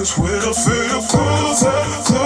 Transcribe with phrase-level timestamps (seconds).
[0.00, 2.19] Cause we're the fate of cruelty.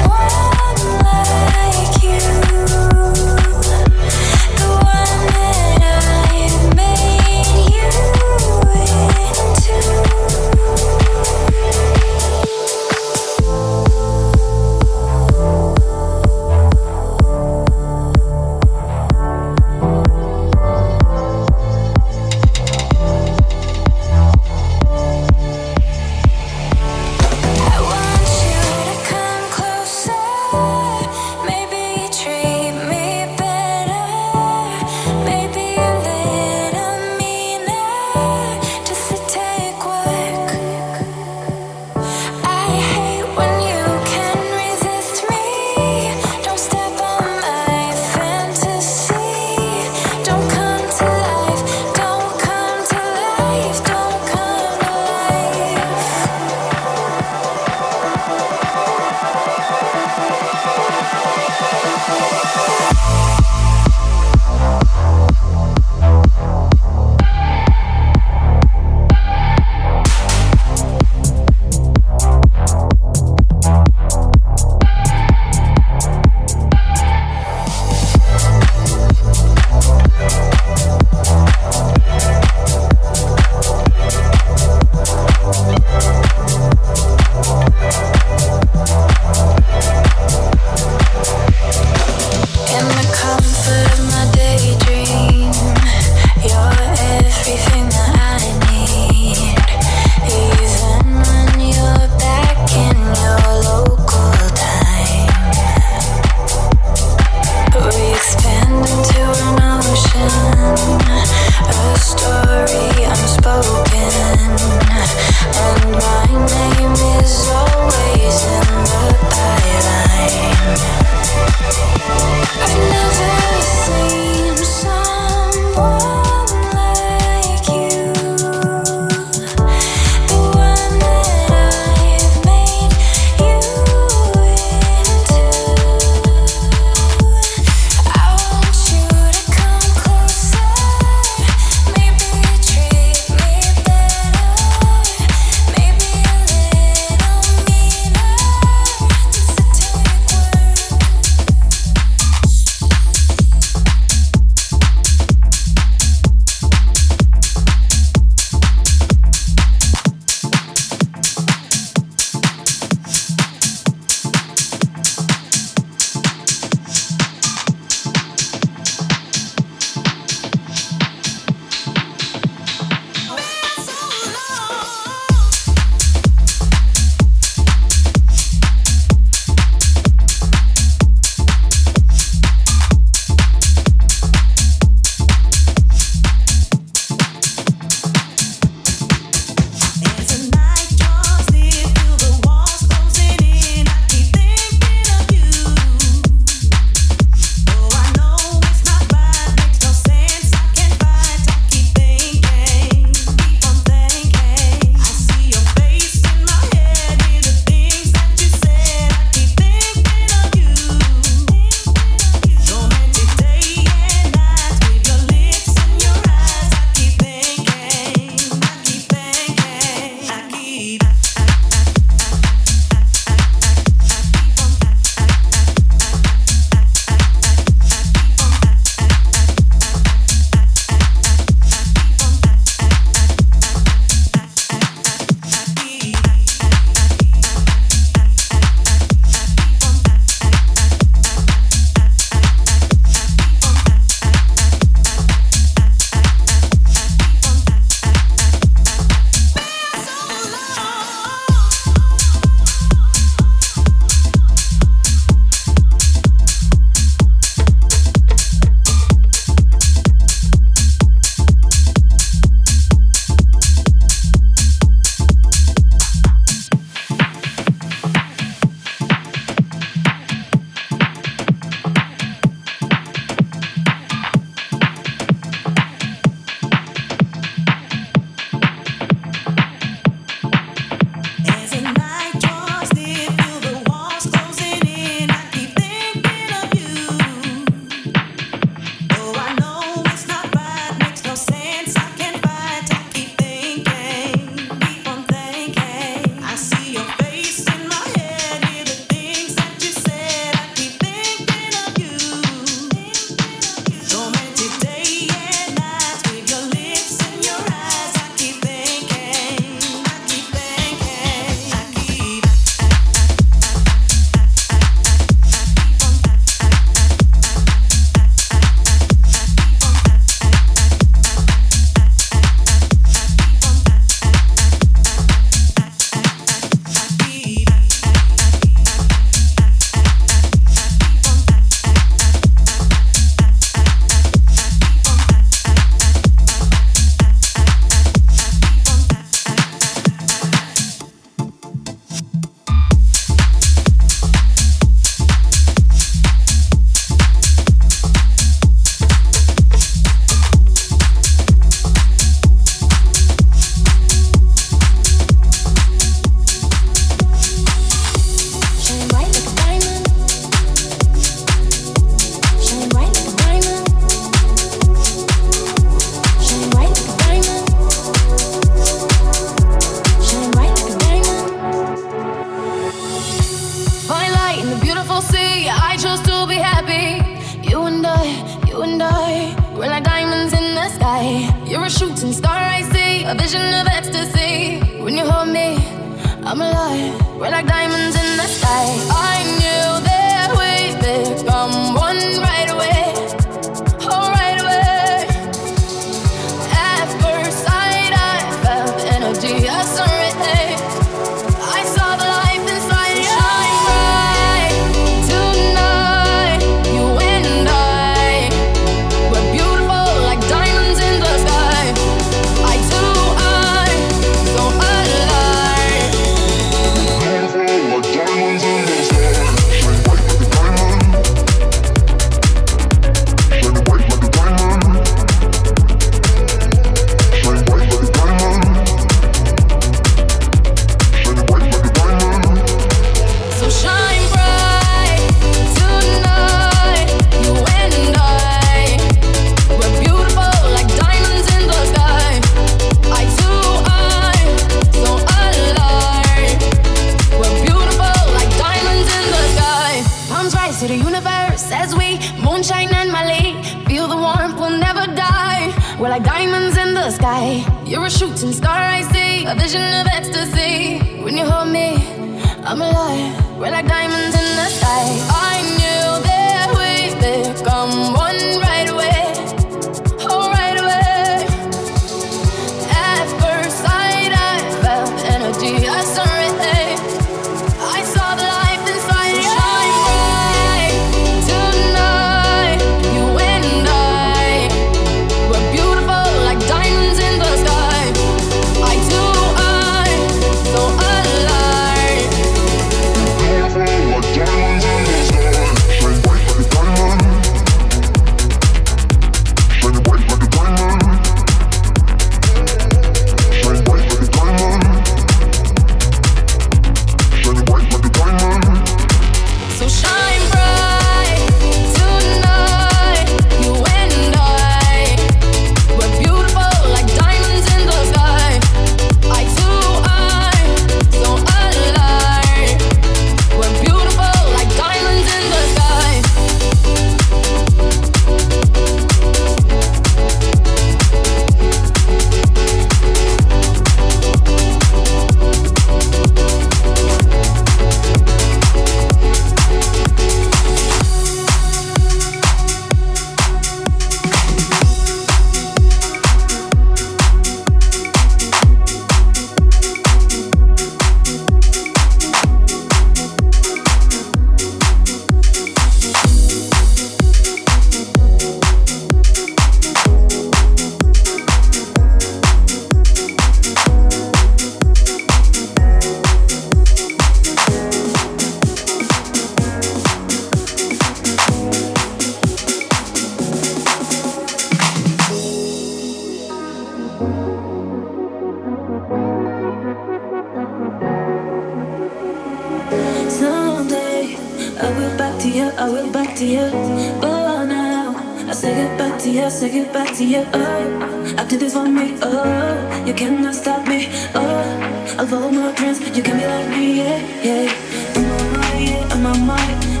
[593.11, 594.07] you cannot stop me.
[594.33, 597.73] Oh, I follow my dreams, you can be like me, yeah, yeah.
[598.15, 600.00] I'm on my, yeah, I'm on my.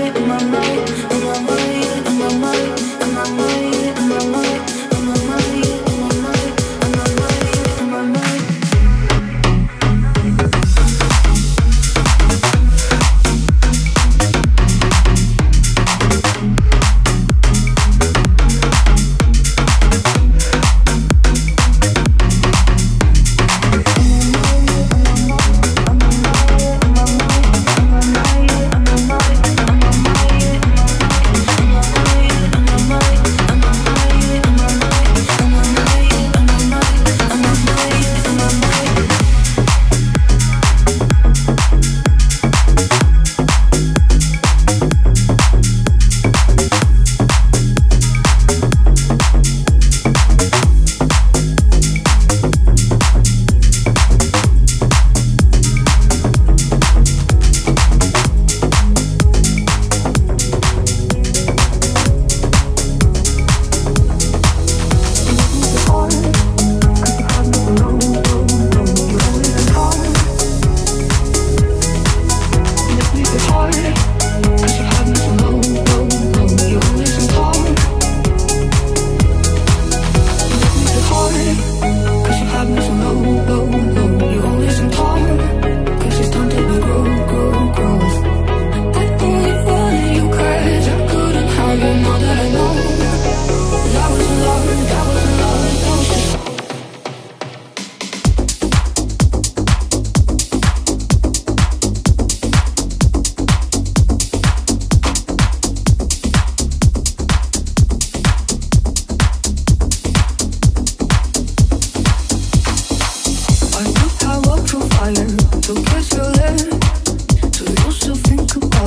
[0.00, 1.27] On my, yeah,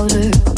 [0.01, 0.50] closer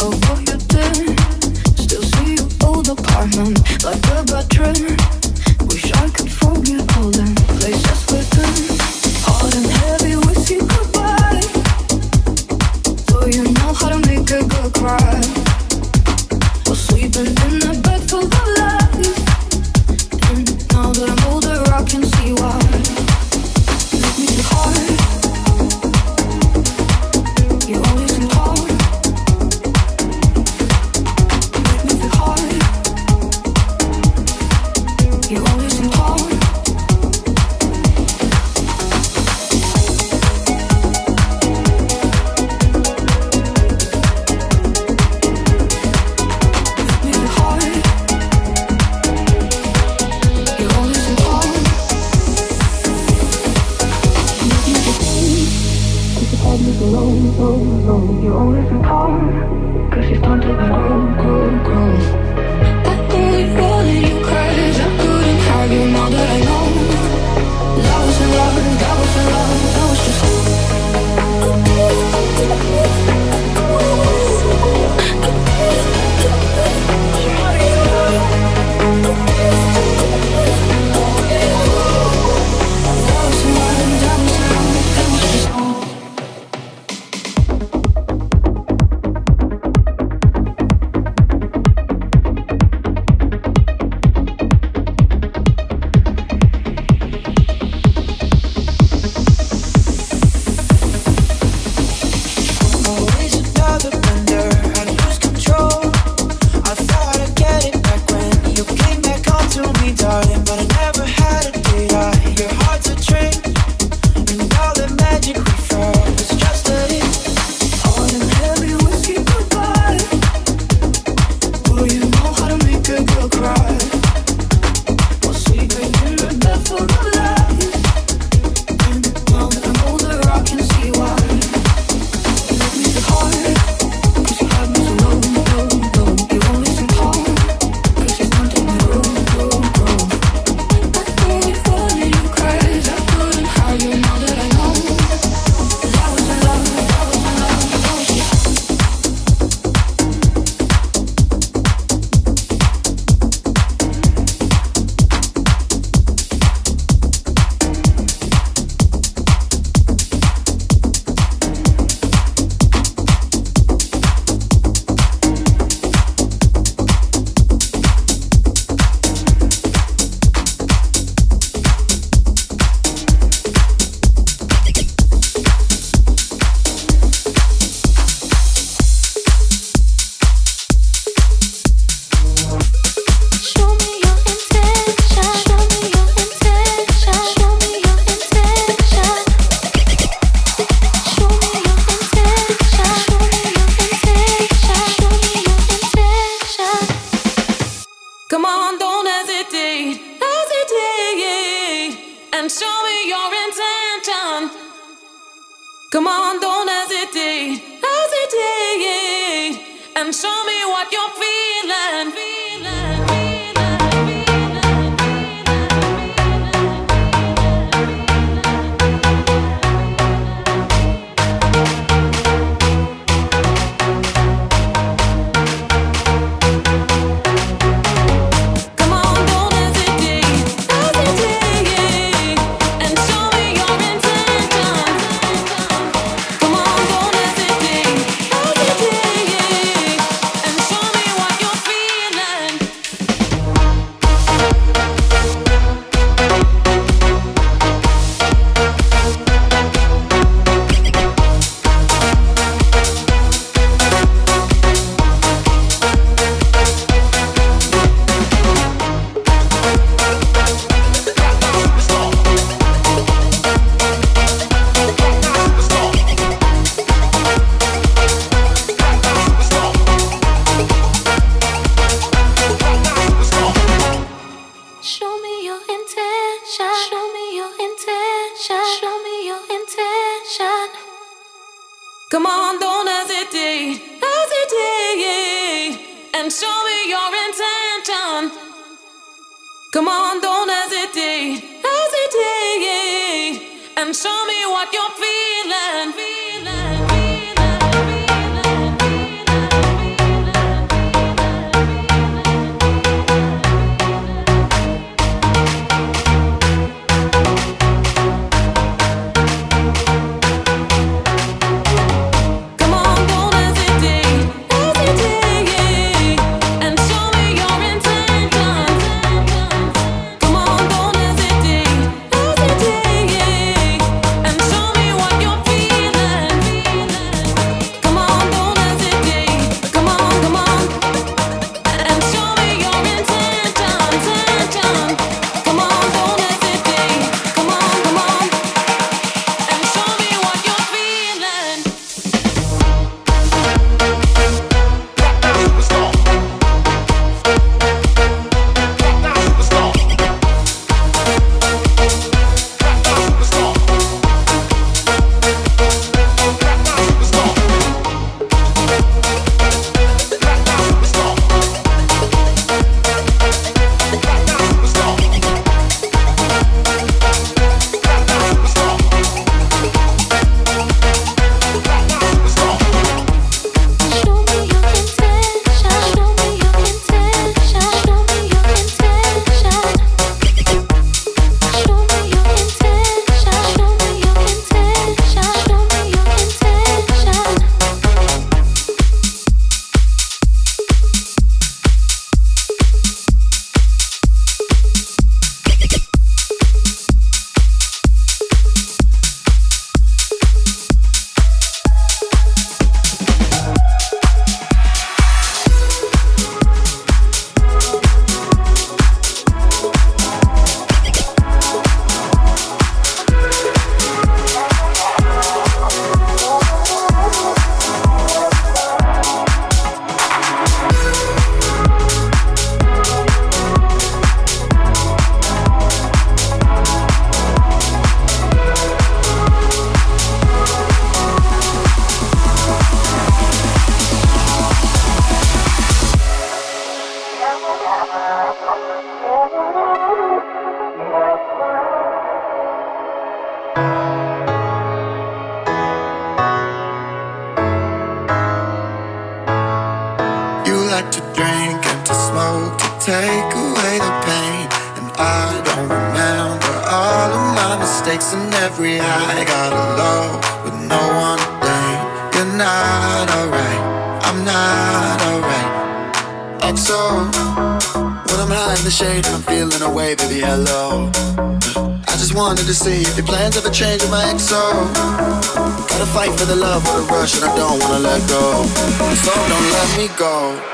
[479.25, 480.52] I'm not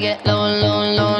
[0.00, 1.15] get low, low, low,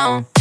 [0.00, 0.39] down.